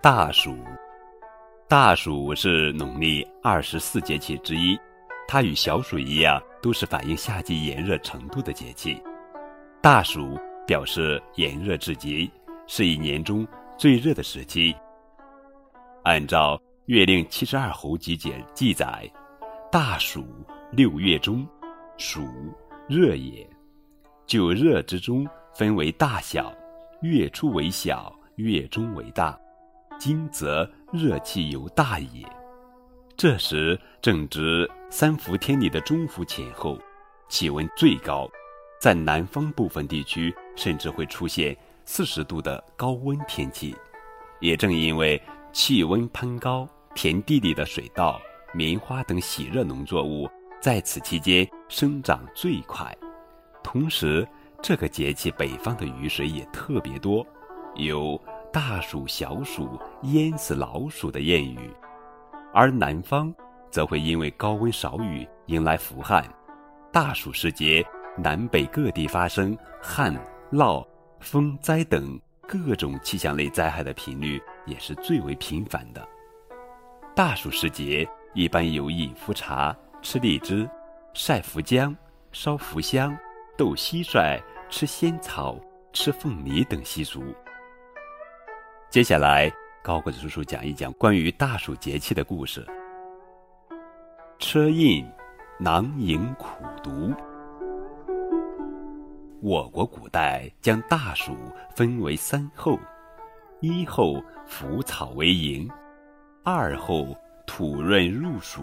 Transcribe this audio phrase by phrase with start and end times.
[0.00, 0.56] 大暑，
[1.66, 4.78] 大暑是农历二十四节气之一，
[5.26, 9.02] 它与小暑一样，都是反映夏季炎热程度的节气。
[9.82, 12.30] 大暑表示炎热至极，
[12.68, 13.44] 是一年中
[13.76, 14.72] 最热的时期。
[16.04, 16.56] 按照
[16.86, 19.04] 《月令七十二候集解》记载，
[19.68, 20.24] 大暑
[20.70, 21.44] 六月中，
[21.96, 22.20] 暑
[22.88, 23.44] 热也。
[24.26, 26.54] 就热之中分为大小，
[27.02, 29.36] 月初为小，月中为大。
[29.98, 32.24] 今则热气尤大也。
[33.16, 36.78] 这时正值三伏天里的中伏前后，
[37.28, 38.30] 气温最高，
[38.80, 43.74] 在南方部分地区甚至会出现四十度的高温天气。
[44.38, 45.20] 也正因为
[45.52, 48.20] 气温攀高，田地里的水稻、
[48.54, 50.30] 棉花等喜热农作物
[50.60, 52.96] 在此期间生长最快，
[53.64, 54.26] 同时
[54.62, 57.26] 这个节气北方的雨水也特别多，
[57.74, 58.20] 有。
[58.50, 61.70] 大暑小暑淹死老鼠的谚语，
[62.54, 63.32] 而南方
[63.70, 66.24] 则会因为高温少雨迎来伏旱。
[66.90, 67.84] 大暑时节，
[68.16, 70.14] 南北各地发生旱、
[70.50, 70.86] 涝、
[71.20, 76.06] 风灾等各种气象类灾害的频率也是最为频繁的。
[77.14, 80.68] 大暑时节，一般有饮伏茶、吃荔枝、
[81.12, 81.94] 晒伏姜、
[82.32, 83.14] 烧伏香、
[83.58, 85.60] 斗蟋蟀、吃仙草、
[85.92, 87.22] 吃凤梨等习俗。
[88.90, 92.66] 接下来，高个子叔叔讲一讲关于大暑节气的故事。
[94.38, 95.04] 车胤
[95.58, 97.12] 囊萤苦读。
[99.42, 101.36] 我国古代将大暑
[101.76, 102.78] 分为三候：
[103.60, 105.68] 一候腐草为萤，
[106.42, 107.14] 二候
[107.46, 108.62] 土润入暑，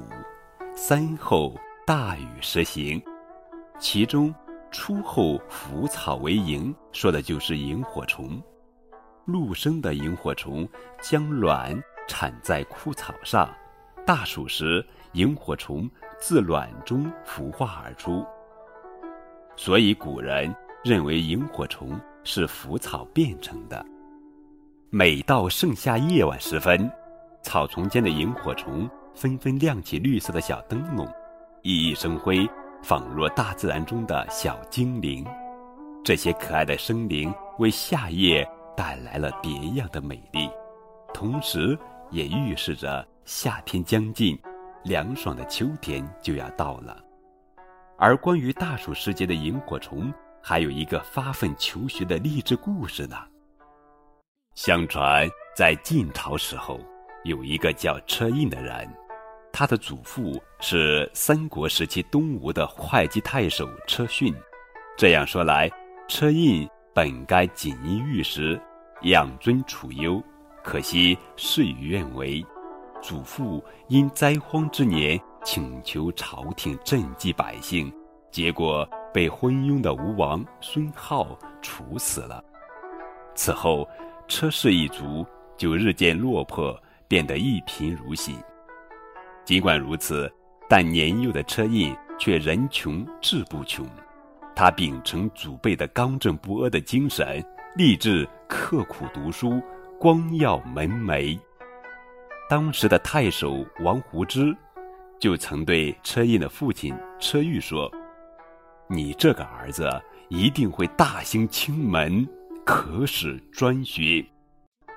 [0.74, 3.00] 三候大雨时行。
[3.78, 4.34] 其中，
[4.72, 8.42] 初候腐草为萤，说的就是萤火虫。
[9.26, 10.68] 陆生的萤火虫
[11.02, 11.76] 将卵
[12.08, 13.50] 产在枯草上，
[14.06, 18.24] 大暑时，萤火虫自卵中孵化而出。
[19.56, 20.54] 所以古人
[20.84, 23.84] 认为萤火虫是腐草变成的。
[24.92, 26.90] 每到盛夏夜晚时分，
[27.42, 31.08] 草丛间的萤火虫纷纷亮起绿色的小灯笼，
[31.64, 32.48] 熠熠生辉，
[32.84, 35.26] 仿若大自然中的小精灵。
[36.04, 38.48] 这些可爱的生灵为夏夜。
[38.76, 40.50] 带来了别样的美丽，
[41.14, 41.78] 同时
[42.12, 44.38] 也预示着夏天将近，
[44.84, 46.98] 凉爽的秋天就要到了。
[47.98, 53.18] 而关于大暑时节的萤火虫，还有一个发奋求学的励志故事呢。
[54.56, 56.80] 相传在晋朝时候，
[57.24, 58.88] 有一个叫车胤的人，
[59.52, 64.34] 他的祖父是三国时期东吴的会稽太守车逊。
[64.98, 65.70] 这样说来，
[66.08, 66.70] 车胤。
[66.96, 68.58] 本该锦衣玉食，
[69.02, 70.24] 养尊处优，
[70.64, 72.42] 可惜事与愿违。
[73.02, 77.92] 祖父因灾荒之年请求朝廷赈济百姓，
[78.32, 82.42] 结果被昏庸的吴王孙皓处死了。
[83.36, 83.86] 此后，
[84.30, 85.26] 车氏一族
[85.58, 88.38] 就日渐落魄，变得一贫如洗。
[89.44, 90.34] 尽管如此，
[90.70, 93.86] 但年幼的车胤却人穷志不穷。
[94.56, 97.44] 他秉承祖辈的刚正不阿的精神，
[97.76, 99.62] 立志刻苦读书，
[100.00, 101.38] 光耀门楣。
[102.50, 104.56] 当时的太守王胡之，
[105.20, 107.92] 就曾对车胤的父亲车玉说
[108.88, 109.90] ：“你这个儿子
[110.30, 112.26] 一定会大兴清门，
[112.66, 114.26] 可使专学。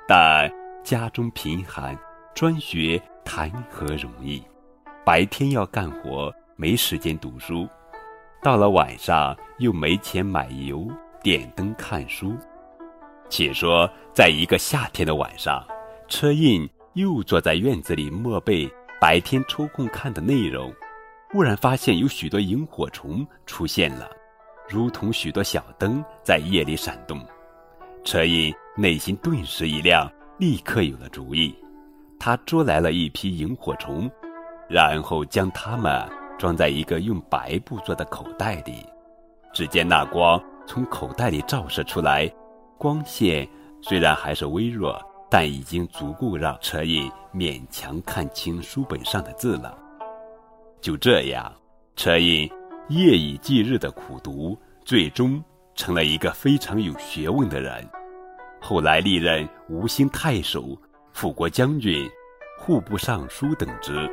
[0.07, 0.49] 但
[0.85, 1.99] 家中贫寒，
[2.33, 4.41] 专学谈何容易？
[5.05, 7.69] 白天要干活，没时间读书。”
[8.43, 10.89] 到了晚上，又没钱买油、
[11.23, 12.37] 点灯看书。
[13.29, 15.67] 且说，在一个夏天的晚上，
[16.07, 20.73] 车胤又坐在院子里默背白天抽空看的内容，
[21.31, 24.09] 忽然发现有许多萤火虫出现了，
[24.69, 27.21] 如同许多小灯在夜里闪动。
[28.05, 31.55] 车胤内心顿时一亮，立刻有了主意。
[32.21, 34.11] 他捉来了一批萤火虫，
[34.69, 36.09] 然后将它们。
[36.39, 38.87] 装在一个用白布做的口袋里，
[39.53, 42.33] 只见那光从口袋里照射出来，
[42.79, 43.47] 光线
[43.83, 44.97] 虽然还是微弱，
[45.29, 49.77] 但已经足够让车胤勉强看清书本上的字了。
[50.81, 51.53] 就这样，
[51.97, 52.49] 车胤
[52.89, 55.43] 夜以继日的苦读，最终
[55.75, 57.85] 成了一个非常有学问的人。
[58.61, 60.77] 后来历任吴兴太守、
[61.13, 62.09] 辅国将军、
[62.59, 64.09] 户部尚书等职。